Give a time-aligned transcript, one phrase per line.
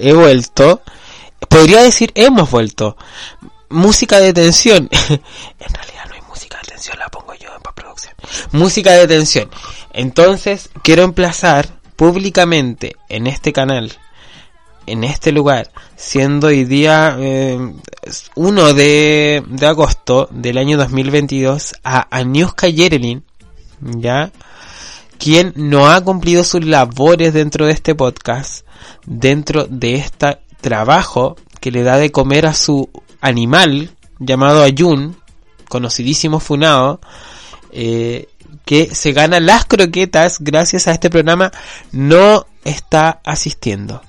[0.00, 0.82] He vuelto.
[1.48, 2.96] Podría decir hemos vuelto.
[3.68, 4.88] Música de tensión.
[5.08, 8.14] en realidad no hay música de tensión, la pongo yo en postproducción.
[8.52, 9.50] Música de tensión.
[9.92, 13.92] Entonces, quiero emplazar públicamente en este canal,
[14.86, 17.58] en este lugar, siendo hoy día eh,
[18.34, 23.24] 1 de, de agosto del año 2022, a Aniuska Yerelin,
[23.80, 24.32] ¿ya?
[25.20, 28.66] Quien no ha cumplido sus labores dentro de este podcast,
[29.04, 32.88] dentro de este trabajo que le da de comer a su
[33.20, 35.16] animal llamado Ayun,
[35.68, 37.00] conocidísimo Funao,
[37.70, 38.28] eh,
[38.64, 41.52] que se gana las croquetas gracias a este programa,
[41.92, 44.00] no está asistiendo,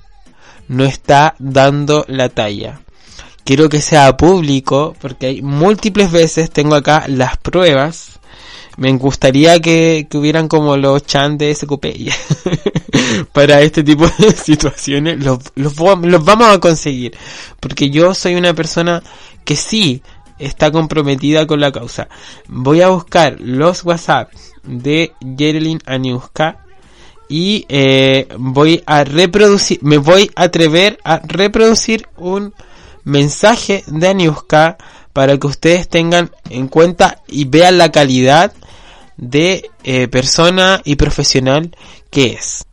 [0.66, 2.80] no está dando la talla.
[3.44, 8.20] Quiero que sea público porque hay múltiples veces, tengo acá las pruebas.
[8.76, 11.86] Me gustaría que, que hubieran como los chan de SQP
[13.32, 15.22] para este tipo de situaciones.
[15.22, 17.16] Los, los, vamos a conseguir.
[17.60, 19.02] Porque yo soy una persona
[19.44, 20.02] que sí
[20.38, 22.08] está comprometida con la causa.
[22.48, 24.32] Voy a buscar los WhatsApp
[24.64, 26.64] de Geraldine Aniuska
[27.28, 32.52] y eh, voy a reproducir, me voy a atrever a reproducir un
[33.04, 34.76] mensaje de Aniuska
[35.12, 38.52] para que ustedes tengan en cuenta y vean la calidad
[39.16, 41.74] de eh, persona y profesional
[42.10, 42.64] que es.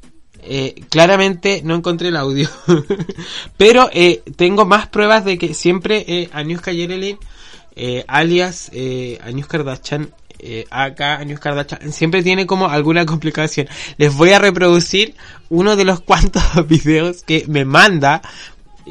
[0.41, 2.49] Eh, claramente no encontré el audio,
[3.57, 7.17] pero eh, tengo más pruebas de que siempre eh, Aniuska Yerelin,
[7.75, 8.71] eh, alias
[9.23, 10.09] Anius Kardashian,
[10.71, 13.67] acá Anius Kardashian, siempre tiene como alguna complicación.
[13.97, 15.15] Les voy a reproducir
[15.49, 18.21] uno de los cuantos videos que me manda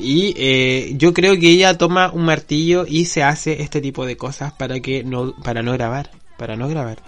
[0.01, 4.17] y eh, yo creo que ella toma un martillo y se hace este tipo de
[4.17, 6.99] cosas para que no para no grabar, para no grabar.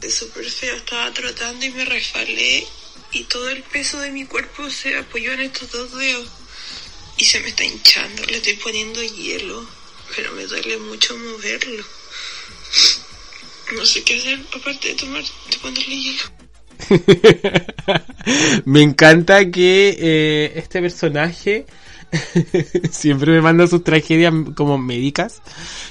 [0.00, 0.74] De súper feo.
[0.74, 2.66] Estaba trotando y me resbalé
[3.12, 6.28] y todo el peso de mi cuerpo se apoyó en estos dos dedos
[7.16, 8.24] y se me está hinchando.
[8.24, 9.66] Le estoy poniendo hielo,
[10.14, 11.84] pero me duele mucho moverlo.
[13.74, 16.22] No sé qué hacer aparte de tomar, de ponerle hielo.
[18.64, 21.66] me encanta que eh, este personaje
[22.90, 25.42] siempre me manda sus tragedias como médicas.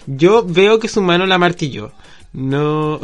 [0.05, 1.91] Yo veo que su mano la martilló.
[2.33, 2.99] No,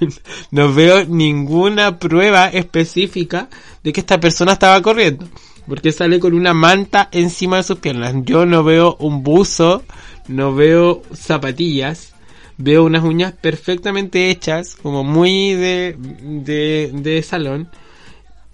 [0.50, 3.48] no veo ninguna prueba específica
[3.82, 5.26] de que esta persona estaba corriendo.
[5.66, 8.14] Porque sale con una manta encima de sus piernas.
[8.22, 9.82] Yo no veo un buzo,
[10.28, 12.14] no veo zapatillas.
[12.58, 17.68] Veo unas uñas perfectamente hechas, como muy de, de, de salón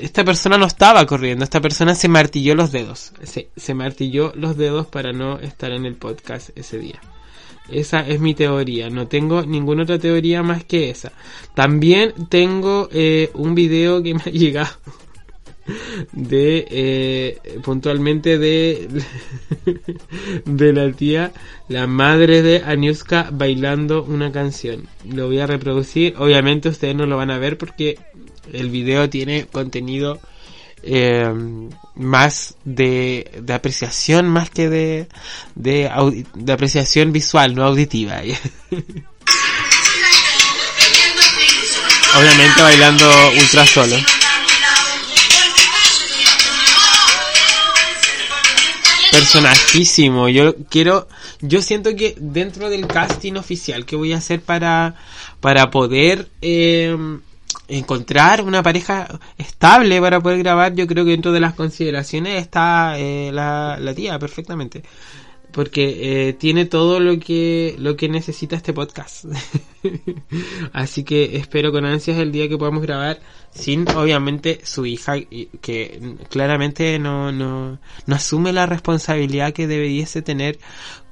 [0.02, 3.12] esta persona no estaba corriendo, esta persona se martilló los dedos.
[3.22, 7.00] Se, se, martilló los dedos para no estar en el podcast ese día.
[7.68, 11.12] Esa es mi teoría, no tengo ninguna otra teoría más que esa.
[11.54, 14.76] También tengo eh, un video que me ha llegado
[16.12, 18.88] de eh, puntualmente de
[20.44, 21.32] de la tía
[21.68, 27.16] la madre de Aniuska bailando una canción lo voy a reproducir obviamente ustedes no lo
[27.16, 27.96] van a ver porque
[28.52, 30.18] el video tiene contenido
[30.82, 31.32] eh,
[31.94, 35.08] más de, de apreciación más que de
[35.54, 38.20] de, de apreciación visual no auditiva
[42.14, 43.96] obviamente bailando ultra solo
[49.12, 50.28] personajísimo.
[50.30, 51.06] Yo quiero,
[51.40, 54.96] yo siento que dentro del casting oficial que voy a hacer para,
[55.40, 56.96] para poder eh,
[57.68, 59.08] encontrar una pareja
[59.38, 64.18] estable para poder grabar, yo creo que dentro de las consideraciones está eh, la, tía
[64.18, 64.82] perfectamente.
[65.50, 69.26] Porque eh, tiene todo lo que lo que necesita este podcast.
[70.72, 73.20] Así que espero con ansias el día que podamos grabar
[73.50, 75.16] sin obviamente su hija
[75.60, 80.58] que claramente no no, no asume la responsabilidad que debiese tener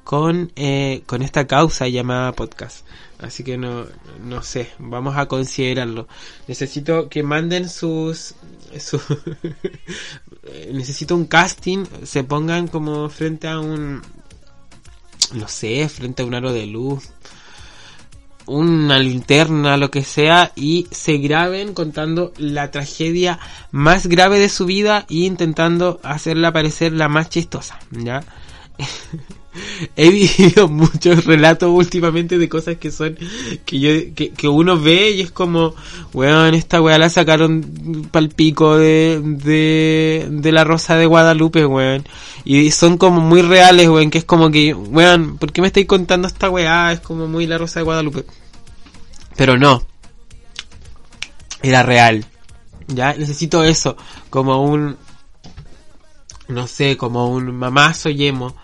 [0.04, 2.86] con eh, con esta causa llamada podcast
[3.22, 3.86] así que no
[4.24, 6.08] no sé vamos a considerarlo
[6.48, 8.34] necesito que manden sus
[8.78, 9.00] su
[10.72, 14.02] necesito un casting se pongan como frente a un
[15.32, 17.10] no sé, frente a un aro de luz,
[18.46, 23.38] una linterna, lo que sea, y se graben contando la tragedia
[23.70, 28.22] más grave de su vida y intentando hacerla parecer la más chistosa, ¿ya?
[29.96, 33.16] He vivido muchos relatos últimamente de cosas que son
[33.64, 35.74] que yo que, que uno ve y es como,
[36.12, 42.06] weón, esta weá la sacaron pal pico de, de, de la Rosa de Guadalupe, weón.
[42.44, 45.86] Y son como muy reales, weón, que es como que, weón, ¿por qué me estáis
[45.86, 46.92] contando esta weá?
[46.92, 48.24] Es como muy la Rosa de Guadalupe.
[49.36, 49.86] Pero no.
[51.62, 52.24] Era real.
[52.88, 53.96] Ya, necesito eso,
[54.30, 54.96] como un,
[56.48, 58.56] no sé, como un mamazo yemo,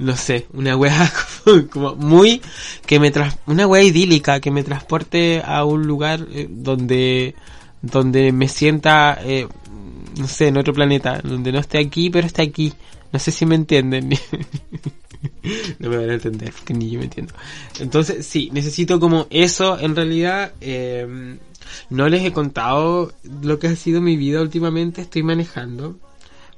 [0.00, 1.12] no sé, una wea
[1.70, 2.40] como, muy,
[2.86, 7.34] que me tras, una wea idílica, que me transporte a un lugar eh, donde,
[7.82, 9.46] donde me sienta, eh,
[10.18, 12.72] no sé, en otro planeta, donde no esté aquí, pero esté aquí.
[13.12, 14.08] No sé si me entienden.
[15.78, 17.34] no me van a entender, ni yo me entiendo.
[17.78, 21.36] Entonces, sí, necesito como eso, en realidad, eh,
[21.90, 23.12] no les he contado
[23.42, 25.98] lo que ha sido mi vida últimamente, estoy manejando,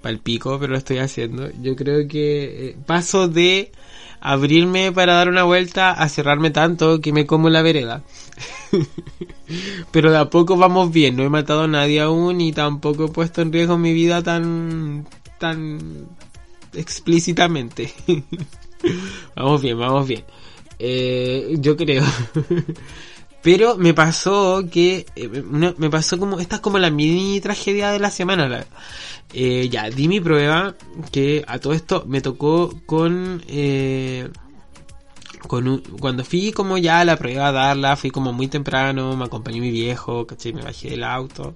[0.02, 1.50] para el pico, pero lo estoy haciendo.
[1.62, 3.72] Yo creo que eh, paso de
[4.20, 8.02] abrirme para dar una vuelta a cerrarme tanto que me como la vereda.
[9.93, 13.08] pero de a poco vamos bien, no he matado a nadie aún y tampoco he
[13.08, 15.06] puesto en riesgo mi vida tan
[15.38, 16.06] tan
[16.75, 17.93] explícitamente.
[19.37, 20.25] vamos bien, vamos bien.
[20.78, 22.05] Eh, yo creo.
[23.43, 27.99] Pero me pasó que, eh, me pasó como, esta es como la mini tragedia de
[27.99, 28.65] la semana.
[29.35, 30.75] Eh, ya, di mi prueba,
[31.11, 34.29] que a todo esto me tocó con, eh,
[35.49, 39.25] con cuando fui como ya a la prueba a darla, fui como muy temprano, me
[39.25, 41.55] acompañó mi viejo, caché, me bajé del auto.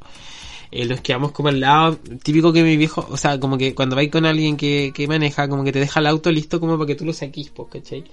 [0.73, 3.95] Eh, nos quedamos como al lado, típico que mi viejo, o sea, como que cuando
[3.97, 6.87] vais con alguien que, que maneja, como que te deja el auto listo como para
[6.89, 8.05] que tú lo saquís, pues, ¿cachai?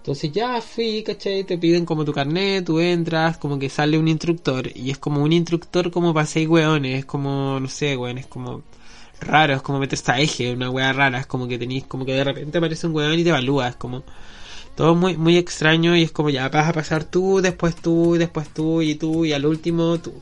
[0.00, 1.44] Entonces ya fui, ¿cachai?
[1.44, 5.22] Te piden como tu carnet, tú entras, como que sale un instructor y es como
[5.22, 8.62] un instructor como para seis weones, es como, no sé, weón, es como
[9.20, 12.14] raro, es como meter esta eje, una wea rara, es como que tenéis, como que
[12.14, 14.02] de repente aparece un weón y te evalúa, como
[14.74, 18.48] todo muy, muy extraño y es como ya vas a pasar tú, después tú, después
[18.48, 20.14] tú y tú y al último tú.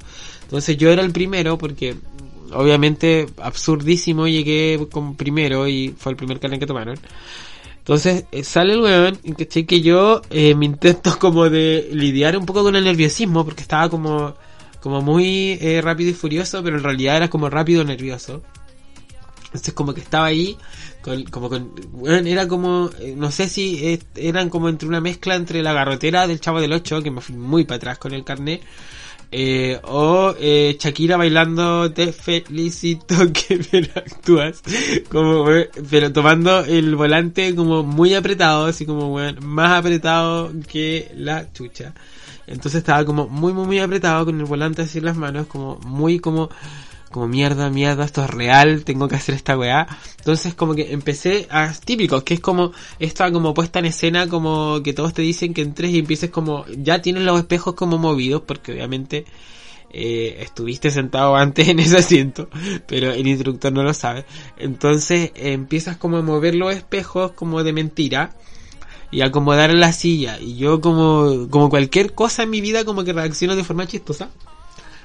[0.43, 1.97] Entonces yo era el primero porque
[2.53, 6.99] obviamente absurdísimo llegué como primero y fue el primer carnet que tomaron.
[7.89, 9.65] Entonces eh, sale el weón, ¿cachai?
[9.65, 13.89] Que yo eh, me intento como de lidiar un poco con el nerviosismo, porque estaba
[13.89, 14.35] como,
[14.83, 18.43] como muy eh, rápido y furioso, pero en realidad era como rápido nervioso.
[19.47, 20.59] Entonces como que estaba ahí,
[21.31, 21.73] como con,
[22.07, 26.61] era como, no sé si eran como entre una mezcla entre la garrotera del Chavo
[26.61, 28.63] del 8, que me fui muy para atrás con el carnet,
[29.31, 34.63] eh, o eh, Shakira bailando Te felicito que me actúas
[35.11, 35.45] como
[35.91, 41.93] pero tomando el volante como muy apretado así como bueno, más apretado que la chucha.
[42.47, 45.79] Entonces estaba como muy muy muy apretado con el volante así en las manos como
[45.81, 46.49] muy como
[47.11, 49.87] como mierda, mierda, esto es real, tengo que hacer esta weá.
[50.19, 54.83] Entonces como que empecé a típicos, que es como esta como puesta en escena, como
[54.83, 58.43] que todos te dicen que entres y empieces como, ya tienes los espejos como movidos,
[58.47, 59.25] porque obviamente
[59.91, 62.49] eh, estuviste sentado antes en ese asiento,
[62.87, 64.25] pero el instructor no lo sabe.
[64.59, 68.35] Entonces empiezas como a mover los espejos como de mentira
[69.11, 70.39] y acomodar la silla.
[70.41, 74.31] Y yo como, como cualquier cosa en mi vida como que reacciono de forma chistosa.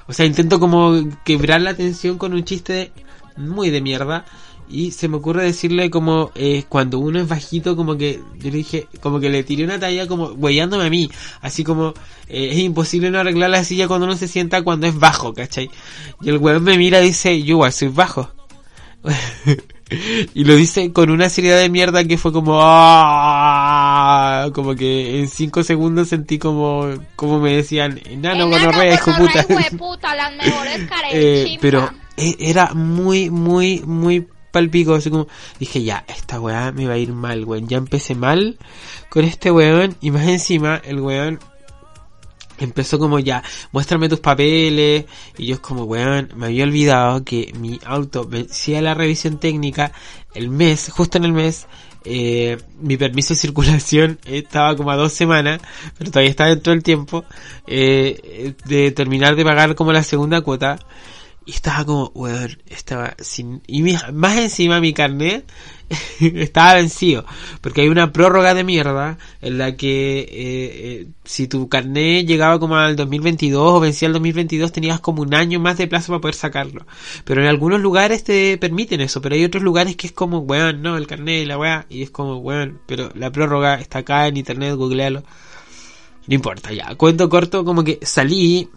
[0.07, 0.93] O sea, intento como
[1.23, 2.91] quebrar la tensión con un chiste
[3.37, 4.25] muy de mierda.
[4.69, 8.57] Y se me ocurre decirle como eh, cuando uno es bajito, como que yo le
[8.57, 11.11] dije, como que le tiré una talla como huellándome a mí.
[11.41, 11.93] Así como
[12.27, 15.69] eh, es imposible no arreglar la silla cuando uno se sienta cuando es bajo, ¿cachai?
[16.21, 18.31] Y el weón me mira y dice, yo igual soy bajo.
[20.33, 24.49] y lo dice con una seriedad de mierda que fue como ¡ah!
[24.53, 29.45] como que en cinco segundos sentí como como me decían enano gonorrea hijo puta,
[29.77, 35.27] puta las mejores eh, pero e, era muy muy muy palpico así como
[35.59, 38.57] dije ya esta weá me va a ir mal weón ya empecé mal
[39.09, 41.39] con este weón y más encima el weón
[42.65, 45.05] empezó como ya, muéstrame tus papeles.
[45.37, 49.91] Y yo es como, weón, me había olvidado que mi auto vencía la revisión técnica
[50.33, 51.67] el mes, justo en el mes.
[52.05, 55.61] Eh, mi permiso de circulación estaba como a dos semanas,
[55.97, 57.23] pero todavía está dentro del tiempo,
[57.65, 60.79] eh, de terminar de pagar como la segunda cuota.
[61.45, 63.61] Y estaba como, weón, estaba sin...
[63.67, 65.45] Y más encima mi carnet
[66.19, 67.25] estaba vencido.
[67.61, 72.59] Porque hay una prórroga de mierda en la que eh, eh, si tu carnet llegaba
[72.59, 76.21] como al 2022 o vencía el 2022 tenías como un año más de plazo para
[76.21, 76.85] poder sacarlo.
[77.25, 80.81] Pero en algunos lugares te permiten eso, pero hay otros lugares que es como, weón,
[80.81, 81.85] no, el carnet y la weá.
[81.89, 85.23] Y es como, weón, pero la prórroga está acá en internet, googlealo.
[86.27, 86.95] No importa, ya.
[86.95, 88.69] Cuento corto, como que salí,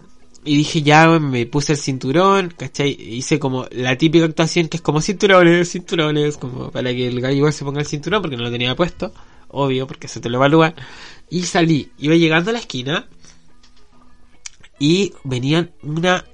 [0.46, 2.96] y dije, ya, me puse el cinturón, ¿cachai?
[2.98, 7.50] Hice como la típica actuación que es como cinturones, cinturones, como para que el gallo
[7.50, 9.12] se ponga el cinturón porque no lo tenía puesto,
[9.48, 10.72] obvio, porque se te lo evalúa.
[11.28, 13.08] Y salí, iba llegando a la esquina
[14.78, 16.24] y venían una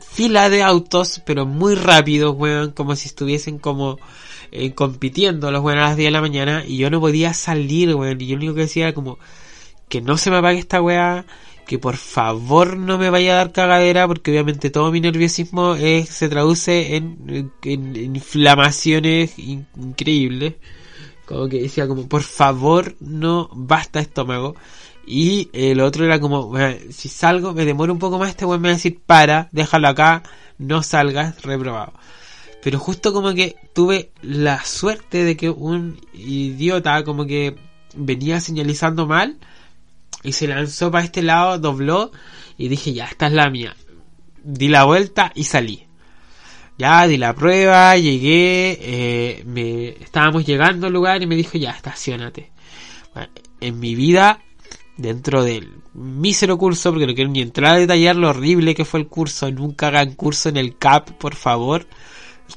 [0.00, 3.98] fila de autos, pero muy rápidos, weón, como si estuviesen como
[4.50, 7.94] eh, compitiendo los weón a las 10 de la mañana y yo no podía salir,
[7.94, 9.18] weón, y yo lo único que decía era como
[9.88, 11.24] que no se me apague esta weá
[11.66, 16.08] que por favor no me vaya a dar cagadera porque obviamente todo mi nerviosismo es,
[16.08, 20.54] se traduce en, inflamaciones increíbles.
[21.26, 24.54] Como que decía como por favor no basta estómago.
[25.08, 26.52] Y el otro era como,
[26.90, 29.86] si salgo, me demoro un poco más, este weón me va a decir, para, déjalo
[29.86, 30.24] acá,
[30.58, 31.92] no salgas, reprobado.
[32.62, 37.56] Pero justo como que tuve la suerte de que un idiota como que
[37.94, 39.38] venía señalizando mal
[40.26, 42.10] y se lanzó para este lado, dobló
[42.58, 43.76] y dije, ya, esta es la mía.
[44.42, 45.86] Di la vuelta y salí.
[46.76, 51.70] Ya di la prueba, llegué, eh, me estábamos llegando al lugar y me dijo, ya,
[51.70, 52.50] estacionate.
[53.60, 54.42] en mi vida,
[54.96, 59.00] dentro del mísero curso, porque no quiero ni entrar a detallar lo horrible que fue
[59.00, 61.86] el curso, nunca hagan curso en el CAP, por favor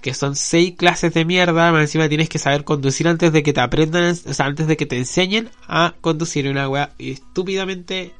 [0.01, 3.53] que son seis clases de mierda, más encima tienes que saber conducir antes de que
[3.53, 8.13] te aprendan, o sea, antes de que te enseñen a conducir una weá estúpidamente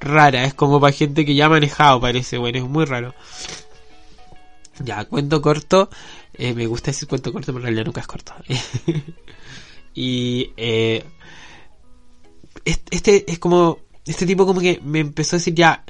[0.00, 3.14] rara, es como para gente que ya ha manejado, parece, bueno, es muy raro.
[4.80, 5.88] Ya, cuento corto,
[6.34, 8.34] eh, me gusta decir cuento corto, pero en realidad nunca es corto.
[9.94, 11.02] y eh,
[12.64, 15.84] este es como este tipo como que me empezó a decir ya,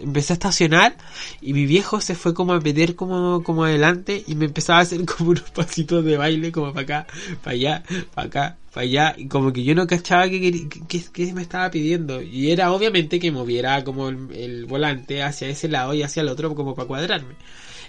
[0.00, 0.96] empecé a estacionar
[1.42, 4.82] y mi viejo se fue como a meter como, como adelante y me empezaba a
[4.82, 7.06] hacer como unos pasitos de baile como para acá,
[7.42, 7.82] para allá,
[8.14, 12.22] para acá, para allá y como que yo no cachaba que, que, me estaba pidiendo
[12.22, 16.54] y era obviamente que moviera como el, volante hacia ese lado y hacia el otro
[16.54, 17.34] como para cuadrarme.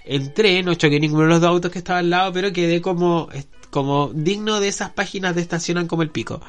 [0.04, 3.28] Entré, no choqué ninguno de los dos autos que estaban al lado, pero quedé como
[3.70, 6.40] como digno de esas páginas de estacionan como el pico.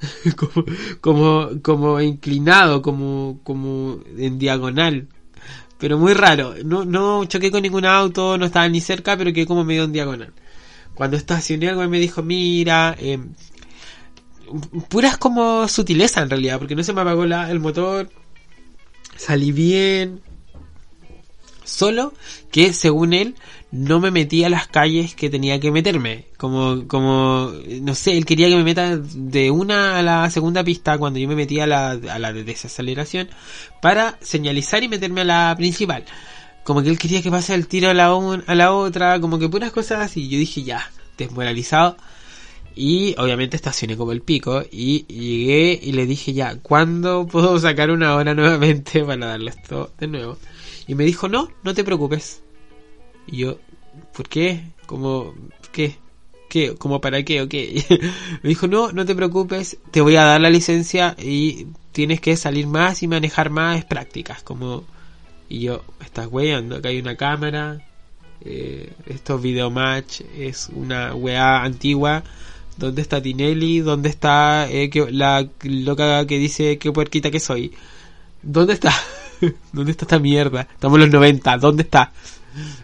[0.36, 0.64] como,
[1.00, 5.08] como, como inclinado, como, como en diagonal.
[5.78, 6.54] Pero muy raro.
[6.64, 9.92] No, no choqué con ningún auto, no estaba ni cerca, pero quedé como medio en
[9.92, 10.32] diagonal.
[10.94, 13.18] Cuando estacioné algo me dijo, mira, eh,
[14.88, 18.10] puras como sutileza en realidad, porque no se me apagó la, el motor,
[19.16, 20.20] salí bien,
[21.68, 22.12] solo
[22.50, 23.34] que según él
[23.70, 26.24] no me metía a las calles que tenía que meterme.
[26.36, 30.96] Como, como, no sé, él quería que me meta de una a la segunda pista
[30.98, 33.28] cuando yo me metía a la, a la de desaceleración
[33.82, 36.04] para señalizar y meterme a la principal.
[36.64, 38.06] Como que él quería que pase el tiro a la,
[38.46, 40.28] a la otra, como que puras cosas así.
[40.28, 41.96] Yo dije ya, desmoralizado.
[42.74, 47.90] Y obviamente estacioné como el pico y llegué y le dije ya, ¿cuándo puedo sacar
[47.90, 50.38] una hora nuevamente para darle esto de nuevo?
[50.88, 52.42] Y me dijo, no, no te preocupes
[53.30, 53.58] y yo,
[54.14, 54.62] ¿por qué?
[54.86, 55.34] ¿Cómo?
[55.70, 55.96] ¿Qué?
[56.48, 56.74] ¿Qué?
[56.76, 57.42] ¿Cómo para qué?
[57.42, 57.84] ¿O qué?
[58.42, 62.36] Me dijo, no, no te preocupes, te voy a dar la licencia y tienes que
[62.36, 64.42] salir más y manejar más prácticas.
[64.42, 64.84] Como,
[65.48, 67.86] y yo, estás weyando, acá hay una cámara,
[68.40, 72.24] eh, esto es match, es una weá antigua.
[72.78, 73.80] ¿Dónde está Tinelli?
[73.80, 77.74] ¿Dónde está eh, que, la loca que dice qué puerquita que soy?
[78.42, 78.94] ¿Dónde está?
[79.72, 80.62] ¿Dónde está esta mierda?
[80.62, 82.12] Estamos en los 90, ¿dónde está?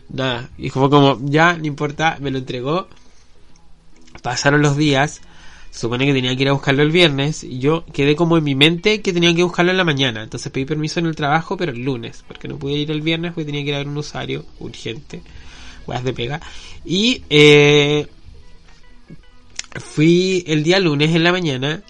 [0.09, 2.89] Nada, y fue como, ya, no importa, me lo entregó.
[4.23, 5.21] Pasaron los días,
[5.71, 8.55] supone que tenía que ir a buscarlo el viernes, y yo quedé como en mi
[8.55, 10.23] mente que tenía que buscarlo en la mañana.
[10.23, 13.33] Entonces pedí permiso en el trabajo, pero el lunes, porque no pude ir el viernes
[13.33, 15.23] porque tenía que ir a ver un usuario urgente,
[15.87, 16.41] weas de pega.
[16.85, 18.07] Y eh,
[19.75, 21.83] fui el día lunes en la mañana,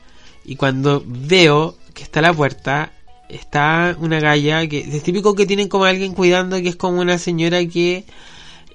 [0.45, 2.93] y cuando veo que está la puerta,
[3.29, 7.19] está una galla que es típico que tienen como alguien cuidando que es como una
[7.19, 8.05] señora que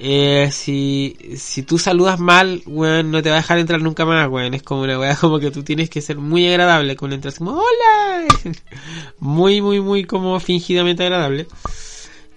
[0.02, 4.30] eh, si, si tú saludas mal, weón, no te va a dejar entrar nunca más,
[4.30, 4.54] weón.
[4.54, 7.52] Es como una weá como que tú tienes que ser muy agradable cuando entras como
[7.52, 8.26] hola.
[9.20, 11.48] muy, muy, muy como fingidamente agradable.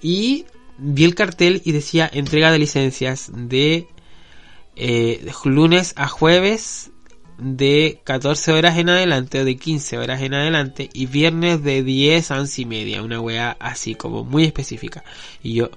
[0.03, 3.87] Y vi el cartel y decía entrega de licencias de
[4.75, 6.91] eh, lunes a jueves
[7.39, 12.31] de 14 horas en adelante o de 15 horas en adelante y viernes de 10
[12.31, 15.05] a 11 y media, una weá así como muy específica.
[15.43, 15.71] Y yo,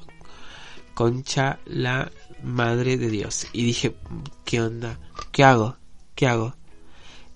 [0.94, 2.12] concha la
[2.44, 3.48] madre de Dios.
[3.54, 3.96] Y dije,
[4.44, 5.00] ¿qué onda?
[5.32, 5.78] ¿Qué hago?
[6.16, 6.56] ¿Qué hago?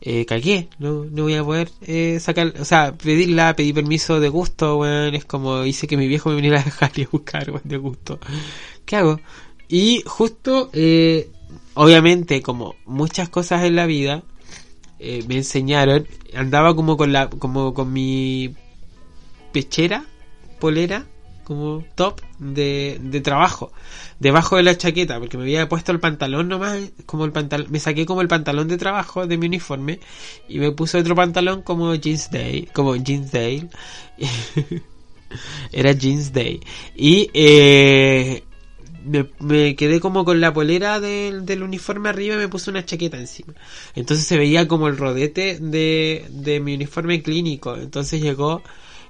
[0.02, 4.30] Eh, cagué, no, no voy a poder eh, sacar, o sea, pedirla, pedí permiso de
[4.30, 7.50] gusto, weón, es como hice que mi viejo me viniera a dejar y a buscar,
[7.52, 8.20] weón, de gusto.
[8.86, 9.20] ¿Qué hago?
[9.68, 11.30] Y justo eh,
[11.74, 14.24] obviamente, como muchas cosas en la vida,
[15.00, 18.54] eh, me enseñaron, andaba como con la, como con mi
[19.52, 20.06] pechera,
[20.60, 21.06] polera,
[21.50, 23.72] como top de, de trabajo,
[24.20, 27.80] debajo de la chaqueta, porque me había puesto el pantalón nomás, como el pantalón, me
[27.80, 30.00] saqué como el pantalón de trabajo de mi uniforme
[30.48, 33.68] y me puse otro pantalón como jeans day, como jeans day,
[35.72, 36.60] era jeans day.
[36.96, 38.44] Y eh,
[39.40, 43.54] me, quedé como con la polera del, uniforme arriba y me puse una chaqueta encima.
[43.96, 47.76] Entonces se veía como el rodete de, de mi uniforme clínico.
[47.76, 48.62] Entonces llegó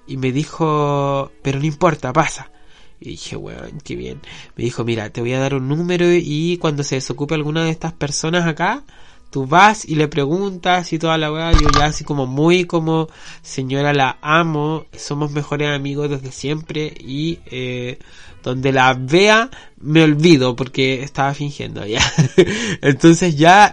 [0.07, 2.51] y me dijo, pero no importa, pasa.
[2.99, 4.21] Y dije, weón, qué bien.
[4.55, 7.71] Me dijo, mira, te voy a dar un número y cuando se desocupe alguna de
[7.71, 8.83] estas personas acá,
[9.29, 13.07] tú vas y le preguntas y toda la weá, yo ya así como muy como
[13.41, 17.99] señora la amo, somos mejores amigos desde siempre y eh,
[18.43, 22.01] donde la vea me olvido porque estaba fingiendo ya.
[22.81, 23.71] Entonces ya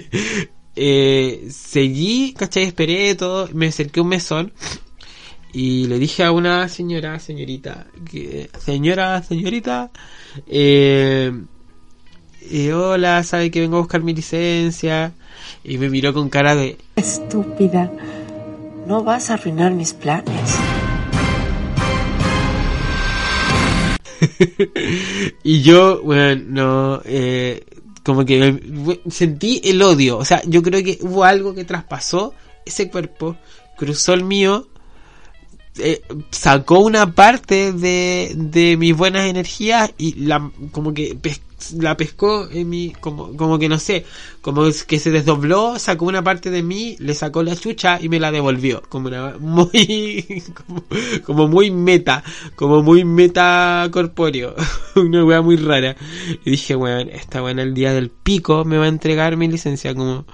[0.76, 2.64] eh, seguí, ¿cachai?
[2.64, 4.52] Esperé todo, me acerqué un mesón
[5.52, 9.90] y le dije a una señora, señorita, que, señora, señorita,
[10.46, 11.30] eh,
[12.50, 15.12] y hola, sabe que vengo a buscar mi licencia.
[15.64, 16.78] Y me miró con cara de...
[16.96, 17.90] Estúpida,
[18.86, 20.56] no vas a arruinar mis planes.
[25.42, 27.64] y yo, bueno, no, eh,
[28.04, 30.18] como que sentí el odio.
[30.18, 32.34] O sea, yo creo que hubo algo que traspasó
[32.64, 33.36] ese cuerpo,
[33.76, 34.68] cruzó el mío,
[35.78, 41.16] eh, sacó una parte de, de mis buenas energías y la, como que
[41.78, 44.04] la pescó en mi, como, como que no sé,
[44.40, 48.20] como que se desdobló, sacó una parte de mí, le sacó la chucha y me
[48.20, 50.42] la devolvió, como una, muy,
[51.24, 52.22] como, muy meta,
[52.54, 54.54] como muy meta corpóreo,
[54.96, 55.96] una wea muy rara.
[56.44, 59.94] Y dije, weón, esta weón el día del pico me va a entregar mi licencia,
[59.94, 60.26] como,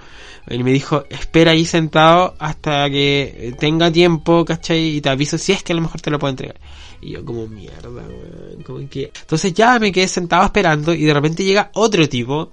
[0.49, 4.97] y me dijo, espera ahí sentado hasta que tenga tiempo, ¿cachai?
[4.97, 6.59] Y te aviso si es que a lo mejor te lo puedo entregar.
[7.01, 8.63] Y yo como mierda, weón.
[8.65, 9.11] Como que...
[9.21, 12.51] Entonces ya me quedé sentado esperando y de repente llega otro tipo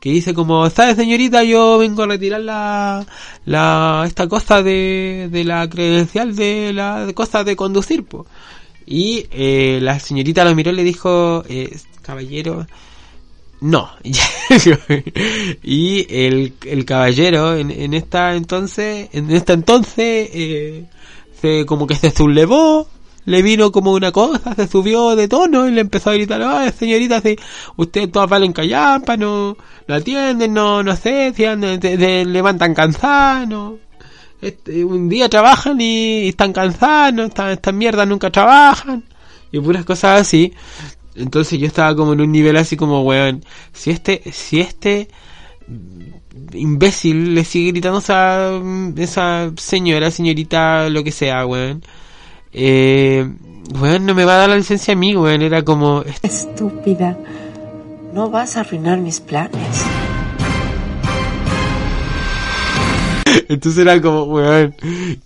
[0.00, 1.44] que dice como, ¿sabes señorita?
[1.44, 3.06] Yo vengo a retirar la,
[3.46, 8.26] la, esta cosa de, de la credencial de la de cosa de conducir, po.
[8.84, 12.66] Y eh, la señorita lo miró y le dijo, eh, caballero,
[13.64, 13.88] no.
[15.62, 20.84] y el, el caballero en, en esta entonces, en esta entonces, eh,
[21.40, 22.86] se, como que se sublevó,
[23.24, 26.72] le vino como una cosa, se subió de tono y le empezó a gritar, ay
[26.72, 27.36] señorita, si
[27.76, 29.56] ustedes todas valen callampa, no,
[29.88, 31.44] no atienden, no, no sé, si
[32.26, 33.78] levantan cansados.
[34.42, 39.04] Este, un día trabajan y, están cansados, no, estas esta mierdas nunca trabajan,
[39.50, 40.52] y puras cosas así.
[41.16, 45.08] Entonces yo estaba como en un nivel así como, weón, si este, si este
[46.52, 48.60] imbécil le sigue gritando a esa,
[48.96, 51.82] esa señora, señorita, lo que sea, weón
[52.56, 53.28] eh,
[53.76, 55.42] bueno, no me va a dar la licencia a mí, weón.
[55.42, 56.04] Era como...
[56.22, 57.18] Estúpida.
[58.12, 59.84] No vas a arruinar mis planes.
[63.48, 64.74] Entonces era como, weón,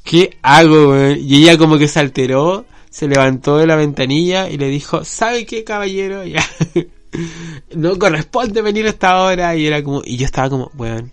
[0.03, 1.19] ¿qué hago, weón?
[1.21, 2.65] Y ella como que se alteró,
[2.99, 6.25] se levantó de la ventanilla y le dijo, ¿sabe qué, caballero?
[6.25, 6.45] Ya.
[7.77, 9.55] no corresponde venir a esta hora.
[9.55, 11.13] Y era como, y yo estaba como, weón,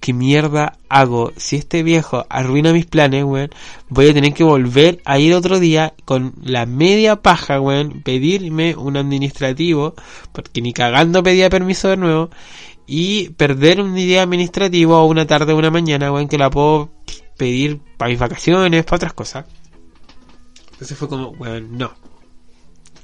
[0.00, 1.34] ¿qué mierda hago?
[1.36, 3.50] Si este viejo arruina mis planes, weón,
[3.90, 8.74] voy a tener que volver a ir otro día con la media paja, weón, pedirme
[8.74, 9.94] un administrativo,
[10.32, 12.30] porque ni cagando pedía permiso de nuevo,
[12.86, 16.90] y perder un día administrativo una tarde o una mañana, weón, que la puedo
[17.36, 19.44] pedir para mis vacaciones, para otras cosas.
[20.80, 21.92] Entonces fue como, weón, no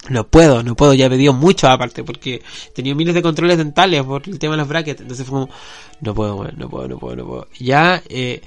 [0.08, 2.42] no puedo, no puedo, ya he pedido mucho aparte, porque
[2.74, 5.52] tenía miles de controles dentales por el tema de los brackets, entonces fue como,
[6.00, 7.48] no puedo, no puedo, no puedo, no puedo.
[7.58, 8.40] Ya, eh,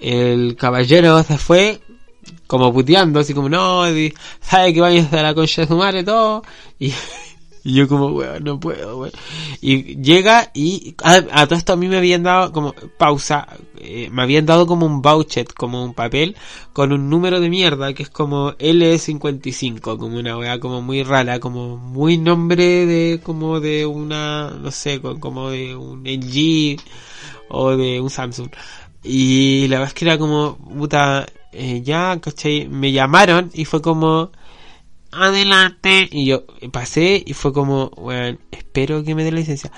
[0.00, 1.80] el caballero se fue,
[2.46, 3.84] como puteando, así como, no,
[4.40, 6.42] sabe que vayas a la concha de su madre todo,
[6.78, 6.92] y
[7.62, 9.12] y yo como, weón, no puedo, weón.
[9.60, 13.46] Y llega y a, todo esto a mí me habían dado como pausa,
[13.78, 16.36] eh, me habían dado como un voucher, como un papel
[16.72, 21.40] con un número de mierda que es como L55, como una weá como muy rara,
[21.40, 26.80] como muy nombre de como de una, no sé, como de un LG
[27.48, 28.50] o de un Samsung.
[29.02, 32.68] Y la verdad es que era como, puta, eh, ya, ¿cachai?
[32.68, 34.30] Me llamaron y fue como
[35.12, 36.08] adelante.
[36.10, 39.70] Y yo pasé y fue como, bueno, espero que me dé la licencia.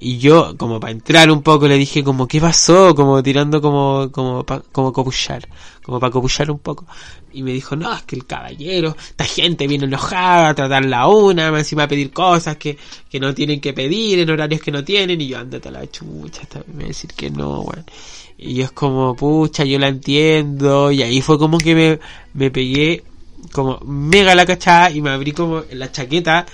[0.00, 2.94] Y yo, como para entrar un poco, le dije como, ¿qué pasó?
[2.94, 5.48] Como tirando como, como, como copuchar,
[5.82, 6.86] como para copuchar un poco.
[7.32, 11.08] Y me dijo, no, es que el caballero, esta gente viene enojada a tratar la
[11.08, 12.78] una, encima a pedir cosas que,
[13.10, 15.20] que no tienen que pedir en horarios que no tienen.
[15.20, 17.84] Y yo, ándate a la chucha, me va a decir que no, weón.
[18.38, 20.92] Y yo es como, pucha, yo la entiendo.
[20.92, 21.98] Y ahí fue como que me,
[22.34, 23.02] me pegué
[23.52, 26.46] como mega la cachada y me abrí como la chaqueta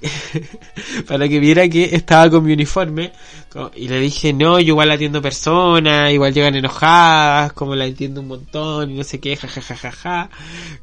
[1.06, 3.12] para que viera que estaba con mi uniforme.
[3.74, 8.28] Y le dije, no, yo igual atiendo personas, igual llegan enojadas, como la entiendo un
[8.28, 10.30] montón, y no sé qué, jajajajaja,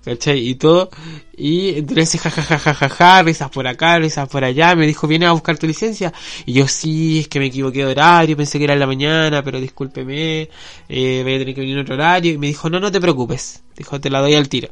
[0.03, 0.49] ¿cachai?
[0.49, 0.89] Y todo.
[1.37, 5.65] Y entonces jajajajaja, risas por acá, risas por allá, me dijo, ¿vienes a buscar tu
[5.65, 6.11] licencia?
[6.45, 9.61] Y yo, sí, es que me equivoqué de horario, pensé que era la mañana, pero
[9.61, 10.49] discúlpeme,
[10.89, 12.33] eh, voy a tener que venir en otro horario.
[12.33, 14.67] Y me dijo, no, no te preocupes, dijo, te la doy al tiro.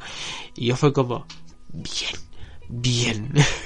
[0.54, 1.26] Y yo fue como,
[1.72, 2.20] bien,
[2.68, 3.32] bien.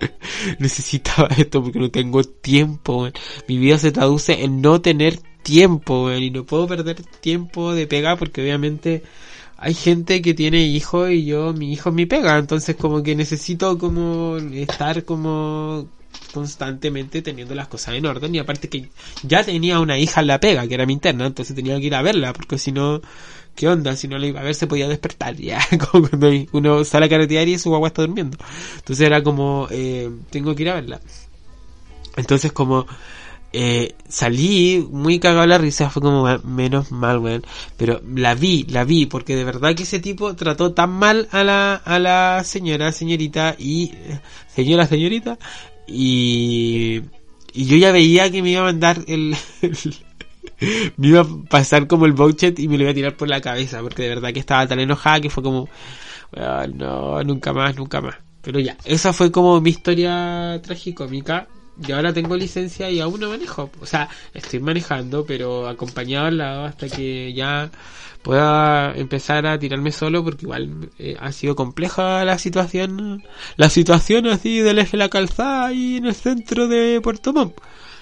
[0.58, 3.08] necesitaba esto porque no tengo tiempo,
[3.48, 8.16] Mi vida se traduce en no tener tiempo, y no puedo perder tiempo de pega
[8.16, 9.02] porque obviamente
[9.56, 13.14] hay gente que tiene hijos y yo, mi hijo es mi pega, entonces como que
[13.14, 15.88] necesito como estar como
[16.32, 18.34] constantemente teniendo las cosas en orden.
[18.34, 18.88] Y aparte que
[19.22, 21.94] ya tenía una hija en la pega que era mi interna entonces tenía que ir
[21.94, 23.00] a verla porque si no
[23.60, 23.94] ¿qué onda?
[23.94, 27.08] Si no la iba a ver se podía despertar ya, como cuando uno sale a
[27.10, 28.38] carretear y su guagua está durmiendo.
[28.76, 30.98] Entonces era como, eh, tengo que ir a verla.
[32.16, 32.86] Entonces como,
[33.52, 37.44] eh, salí muy cagado la risa, fue como menos mal, weón.
[37.76, 41.44] Pero la vi, la vi, porque de verdad que ese tipo trató tan mal a
[41.44, 43.92] la, a la señora, señorita y,
[44.48, 45.38] señora, señorita,
[45.86, 47.02] y,
[47.52, 49.36] y yo ya veía que me iba a mandar el
[50.96, 53.40] me iba a pasar como el Bouchet y me lo iba a tirar por la
[53.40, 55.68] cabeza, porque de verdad que estaba tan enojada que fue como,
[56.74, 58.16] no, nunca más, nunca más.
[58.42, 61.48] Pero ya, esa fue como mi historia tragicómica.
[61.86, 63.70] Y ahora tengo licencia y aún no manejo.
[63.80, 67.70] O sea, estoy manejando, pero acompañado al lado hasta que ya
[68.22, 73.22] pueda empezar a tirarme solo, porque igual eh, ha sido compleja la situación.
[73.56, 77.56] La situación así del eje de la calzada y en el centro de Puerto Montt.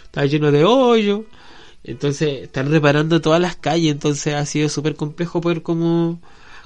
[0.05, 1.27] Está lleno de hoyo
[1.85, 6.21] entonces están reparando todas las calles, entonces ha sido súper complejo poder como,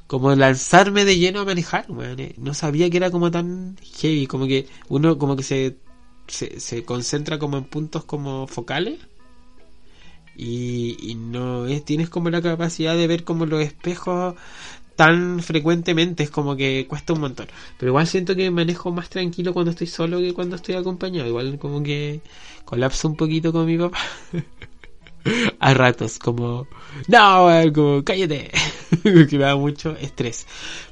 [0.07, 1.87] como lanzarme de lleno a manejar,
[2.18, 5.77] eh, No sabía que era como tan heavy, como que uno como que se,
[6.27, 9.01] se, concentra como en puntos como focales
[10.37, 14.35] y, y no es, tienes como la capacidad de ver como los espejos
[14.96, 17.48] tan frecuentemente es como que cuesta un montón.
[17.79, 21.29] Pero igual siento que manejo más tranquilo cuando estoy solo que cuando estoy acompañado.
[21.29, 22.20] Igual como que
[22.64, 23.98] colapso un poquito con mi papá.
[25.61, 26.67] a ratos, como,
[27.09, 28.51] no, como, cállate,
[29.03, 30.47] que me da mucho estrés.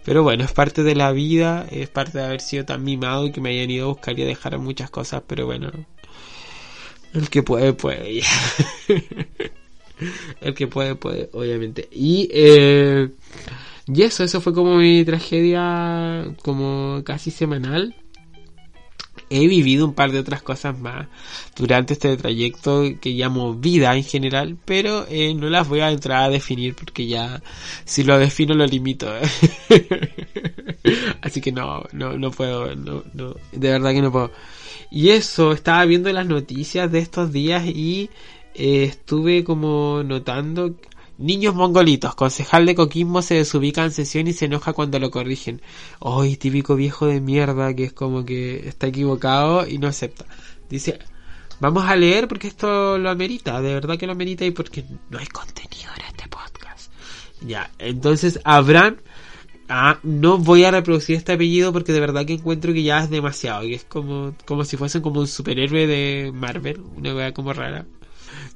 [0.05, 3.33] Pero bueno, es parte de la vida, es parte de haber sido tan mimado y
[3.33, 5.71] que me hayan ido a buscar y a dejar muchas cosas, pero bueno,
[7.15, 8.21] el que puede, puede.
[10.41, 11.89] el que puede, puede, obviamente.
[11.91, 13.11] Y, eh,
[13.87, 17.95] y eso, eso fue como mi tragedia, como casi semanal
[19.31, 21.07] he vivido un par de otras cosas más
[21.57, 26.25] durante este trayecto que llamo vida en general, pero eh, no las voy a entrar
[26.25, 27.41] a definir porque ya
[27.85, 29.09] si lo defino lo limito.
[31.23, 34.33] Así que no, no, no puedo, no, no, de verdad que no puedo.
[34.91, 38.11] Y eso, estaba viendo las noticias de estos días y
[38.55, 40.75] eh, estuve como notando
[41.21, 42.15] Niños mongolitos.
[42.15, 45.61] Concejal de Coquimbo se desubica en sesión y se enoja cuando lo corrigen.
[45.99, 50.25] Hoy típico viejo de mierda que es como que está equivocado y no acepta.
[50.71, 50.99] Dice,
[51.61, 55.19] vamos a leer porque esto lo amerita, de verdad que lo amerita y porque no
[55.19, 56.91] hay contenido en este podcast.
[57.43, 58.97] Ya, entonces Abraham...
[59.73, 63.11] Ah, no voy a reproducir este apellido porque de verdad que encuentro que ya es
[63.11, 63.63] demasiado.
[63.63, 66.81] Y es como, como si fuesen como un superhéroe de Marvel.
[66.97, 67.87] Una wea como rara.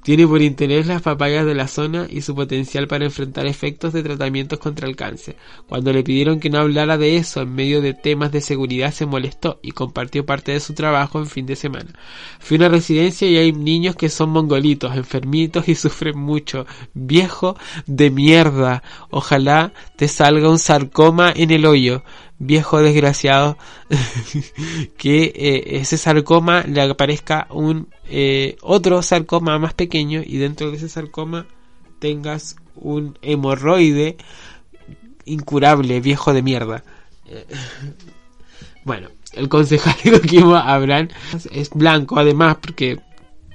[0.05, 4.03] Tiene por interés las papayas de la zona y su potencial para enfrentar efectos de
[4.03, 5.37] tratamientos contra el cáncer.
[5.67, 9.07] Cuando le pidieron que no hablara de eso en medio de temas de seguridad se
[9.07, 11.91] molestó y compartió parte de su trabajo en fin de semana.
[12.39, 16.67] Fui a una residencia y hay niños que son mongolitos, enfermitos y sufren mucho.
[16.93, 18.83] Viejo de mierda.
[19.09, 22.05] Ojalá te salga un sarcoma en el hoyo
[22.39, 23.57] viejo desgraciado
[24.99, 30.77] que eh, ese sarcoma le aparezca un eh, otro sarcoma más pequeño y dentro de
[30.77, 31.47] ese sarcoma
[32.01, 34.17] tengas un hemorroide
[35.25, 36.85] incurable, viejo de mierda.
[37.27, 37.47] Eh,
[38.85, 41.09] bueno, el concejal que iba a hablar
[41.51, 43.01] es blanco, además, porque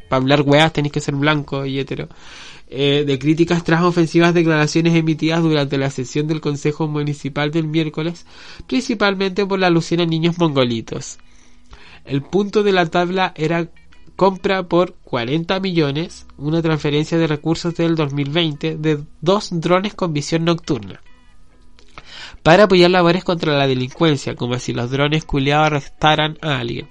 [0.10, 2.08] para hablar weas tenéis que ser blanco y hetero.
[2.72, 8.28] Eh, de críticas tras ofensivas declaraciones emitidas durante la sesión del Consejo Municipal del miércoles,
[8.68, 11.18] principalmente por la alusión a niños mongolitos.
[12.06, 13.70] El punto de la tabla era
[14.16, 20.46] compra por 40 millones una transferencia de recursos del 2020 de dos drones con visión
[20.46, 21.02] nocturna
[22.44, 26.88] para apoyar labores contra la delincuencia, como si los drones culeados arrestaran a alguien,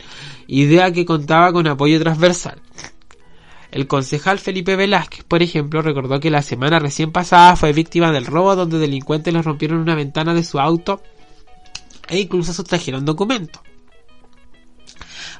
[0.46, 2.60] idea que contaba con apoyo transversal.
[3.70, 8.26] El concejal Felipe Velázquez, por ejemplo, recordó que la semana recién pasada fue víctima del
[8.26, 11.02] robo donde delincuentes le rompieron una ventana de su auto
[12.08, 13.62] e incluso sustrajeron documentos.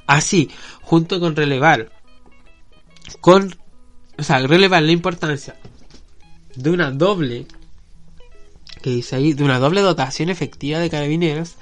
[0.06, 0.50] Así,
[0.82, 1.90] junto con relevar,
[3.20, 3.56] con,
[4.18, 5.56] o sea, relevar la importancia
[6.54, 7.46] de una doble
[8.82, 11.56] que dice ahí, de una doble dotación efectiva de carabineros,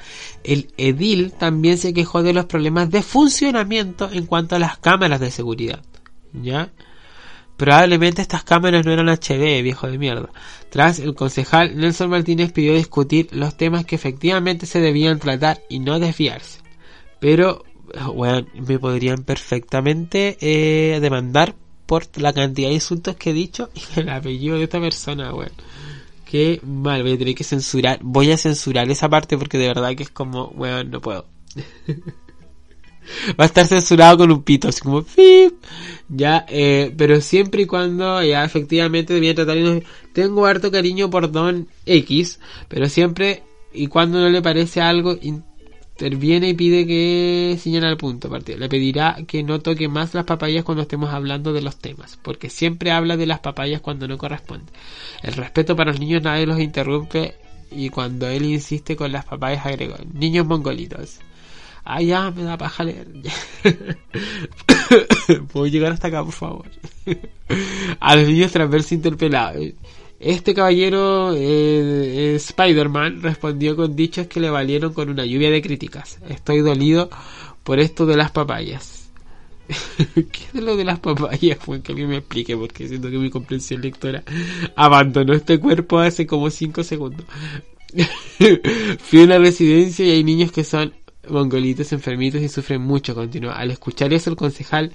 [0.44, 5.20] el edil también se quejó de los problemas de funcionamiento en cuanto a las cámaras
[5.20, 5.82] de seguridad.
[6.32, 6.70] ¿Ya?
[7.56, 10.28] Probablemente estas cámaras no eran HD, viejo de mierda.
[10.68, 15.78] Tras, el concejal Nelson Martínez pidió discutir los temas que efectivamente se debían tratar y
[15.78, 16.60] no desviarse.
[17.18, 17.64] Pero,
[18.14, 21.54] bueno, me podrían perfectamente eh, demandar
[21.86, 25.52] por la cantidad de insultos que he dicho y el apellido de esta persona, weón.
[26.26, 28.00] Qué mal, voy a tener que censurar.
[28.02, 31.26] Voy a censurar esa parte porque de verdad que es como, weón, no puedo.
[33.38, 35.54] Va a estar censurado con un pito, así como ¡Fip!
[36.08, 39.56] Ya, eh, pero siempre y cuando ya efectivamente debía tratar.
[40.12, 42.38] Tengo harto cariño por Don X,
[42.68, 43.42] pero siempre
[43.72, 48.30] y cuando no le parece algo interviene y pide que señale al punto.
[48.46, 52.50] Le pedirá que no toque más las papayas cuando estemos hablando de los temas, porque
[52.50, 54.72] siempre habla de las papayas cuando no corresponde.
[55.22, 57.34] El respeto para los niños nadie los interrumpe
[57.70, 61.18] y cuando él insiste con las papayas agregó, niños mongolitos.
[61.88, 63.06] Ah, ya, me da paja leer.
[65.52, 66.66] Puedo llegar hasta acá, por favor.
[68.00, 69.64] A los niños tras verse interpelados.
[70.18, 76.18] Este caballero, eh, Spider-Man, respondió con dichos que le valieron con una lluvia de críticas.
[76.28, 77.08] Estoy dolido
[77.62, 79.08] por esto de las papayas.
[80.14, 81.58] ¿Qué es lo de las papayas?
[81.64, 84.24] Pues que alguien me explique, porque siento que mi comprensión lectora
[84.74, 87.24] abandonó este cuerpo hace como 5 segundos.
[88.98, 90.92] Fui a una residencia y hay niños que son
[91.28, 93.14] mongolitos enfermitos y sufren mucho.
[93.14, 93.54] Continúa.
[93.54, 94.92] Al escuchar eso, el concejal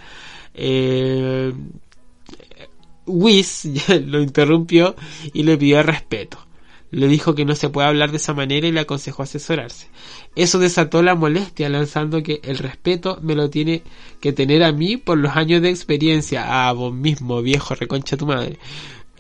[0.54, 1.54] eh,
[3.06, 3.68] Whis
[4.06, 4.96] lo interrumpió
[5.34, 6.38] y le pidió respeto.
[6.92, 9.88] Le dijo que no se puede hablar de esa manera y le aconsejó asesorarse.
[10.36, 13.82] Eso desató la molestia, lanzando que el respeto me lo tiene
[14.20, 16.68] que tener a mí por los años de experiencia.
[16.68, 18.60] A vos mismo, viejo, reconcha tu madre.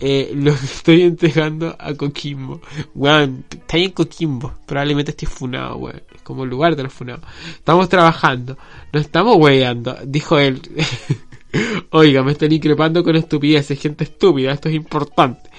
[0.01, 2.59] Eh, lo estoy entregando a Coquimbo.
[2.95, 4.53] Weón, está en Coquimbo.
[4.65, 6.01] Probablemente esté funado, weón.
[6.13, 7.23] Es como el lugar de los funados.
[7.53, 8.57] Estamos trabajando.
[8.91, 10.61] No estamos weyando, dijo él.
[11.91, 15.49] Oiga, me están increpando con estupideces, gente estúpida, esto es importante.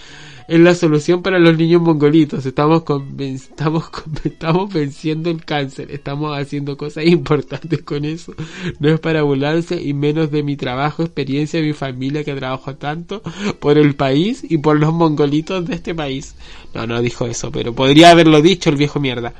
[0.48, 2.44] Es la solución para los niños mongolitos.
[2.46, 2.84] Estamos,
[3.18, 3.84] estamos,
[4.24, 5.90] estamos venciendo el cáncer.
[5.90, 8.34] Estamos haciendo cosas importantes con eso.
[8.78, 13.22] No es para burlarse y menos de mi trabajo, experiencia, mi familia que trabajo tanto
[13.60, 16.34] por el país y por los mongolitos de este país.
[16.74, 19.34] No, no dijo eso, pero podría haberlo dicho el viejo mierda.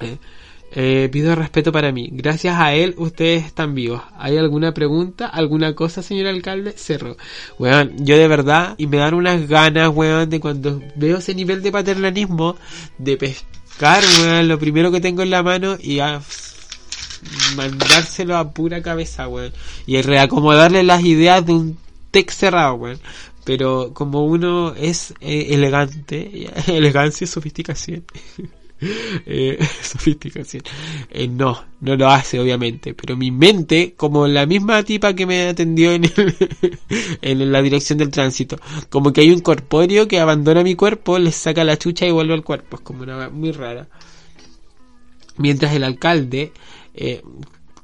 [0.00, 0.16] Eh,
[0.72, 2.08] eh, pido respeto para mí.
[2.12, 4.02] Gracias a él ustedes están vivos.
[4.18, 5.26] ¿Hay alguna pregunta?
[5.26, 6.72] ¿Alguna cosa, señor alcalde?
[6.72, 7.16] Cerro.
[7.58, 11.62] Weón, yo de verdad, y me dan unas ganas, weón, de cuando veo ese nivel
[11.62, 12.56] de paternalismo,
[12.98, 16.20] de pescar, weón, lo primero que tengo en la mano y a
[17.56, 19.52] mandárselo a pura cabeza, weón.
[19.86, 21.78] Y reacomodarle las ideas de un
[22.10, 23.00] text cerrado, weón
[23.44, 28.04] pero como uno es eh, elegante, elegancia y sofisticación,
[29.26, 30.62] eh, sofisticación.
[31.10, 35.48] Eh, no, no lo hace obviamente, pero mi mente, como la misma tipa que me
[35.48, 36.04] atendió en,
[37.22, 38.58] en la dirección del tránsito,
[38.90, 42.34] como que hay un corpóreo que abandona mi cuerpo, le saca la chucha y vuelve
[42.34, 43.88] al cuerpo, es como una muy rara.
[45.36, 46.52] Mientras el alcalde,
[46.94, 47.22] eh,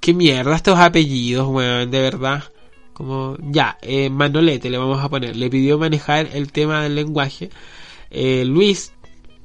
[0.00, 2.44] qué mierda estos apellidos, weón, de verdad.
[2.92, 7.50] Como, ya, eh, Manolete le vamos a poner, le pidió manejar el tema del lenguaje.
[8.10, 8.92] Eh, Luis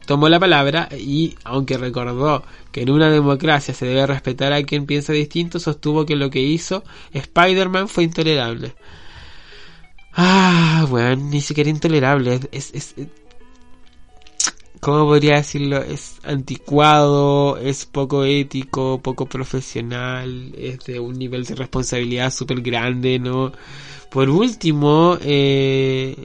[0.06, 4.86] tomó la palabra y, aunque recordó que en una democracia se debe respetar a quien
[4.86, 8.74] piensa distinto, sostuvo que lo que hizo Spider-Man fue intolerable.
[10.13, 12.39] Ah, bueno, ni siquiera intolerable.
[12.52, 12.96] Es, es,
[14.80, 15.82] ¿Cómo podría decirlo?
[15.82, 23.18] Es anticuado, es poco ético, poco profesional, es de un nivel de responsabilidad súper grande,
[23.18, 23.52] ¿no?
[24.12, 26.15] Por último, eh,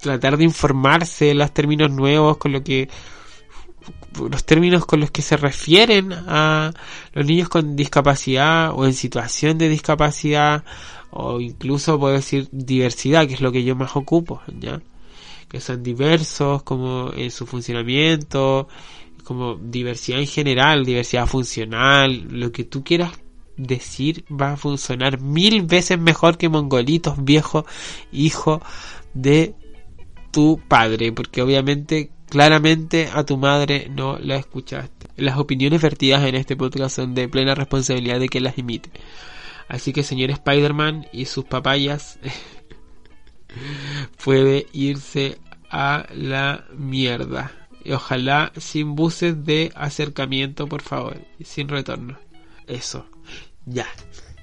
[0.00, 2.88] tratar de informarse los términos nuevos con lo que
[4.18, 6.72] los términos con los que se refieren a
[7.12, 10.64] los niños con discapacidad o en situación de discapacidad
[11.10, 14.80] o incluso puedo decir diversidad que es lo que yo más ocupo ya
[15.48, 18.68] que son diversos como en su funcionamiento
[19.24, 23.12] como diversidad en general diversidad funcional lo que tú quieras
[23.56, 27.64] decir va a funcionar mil veces mejor que mongolitos viejo
[28.12, 28.62] hijo
[29.14, 29.54] de
[30.30, 35.08] tu padre, porque obviamente claramente a tu madre no la escuchaste.
[35.16, 38.90] Las opiniones vertidas en este podcast son de plena responsabilidad de que las imite.
[39.68, 42.18] Así que señor Spider-Man y sus papayas
[44.24, 45.38] puede irse
[45.70, 47.52] a la mierda.
[47.84, 52.18] Y ojalá sin buses de acercamiento, por favor, sin retorno.
[52.66, 53.06] eso.
[53.66, 53.86] Ya.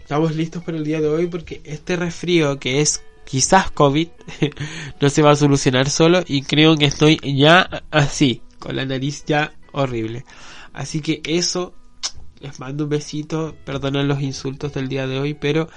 [0.02, 4.08] Estamos listos para el día de hoy porque este resfrío que es quizás COVID
[5.02, 9.26] no se va a solucionar solo y creo que estoy ya así, con la nariz
[9.26, 10.24] ya horrible.
[10.74, 11.74] Así que eso,
[12.40, 15.68] les mando un besito, perdonen los insultos del día de hoy, pero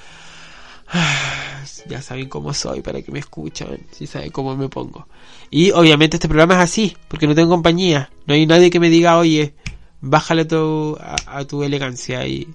[1.88, 5.08] ya saben cómo soy para que me escuchan, si saben cómo me pongo.
[5.50, 8.90] Y obviamente este programa es así, porque no tengo compañía, no hay nadie que me
[8.90, 9.54] diga, oye,
[10.00, 12.46] bájale tu, a, tu elegancia y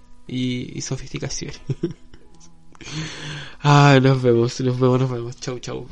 [0.82, 1.52] sofisticación.
[3.64, 5.36] ah, nos vemos, nos vemos, nos vemos.
[5.40, 5.88] Chau, chau.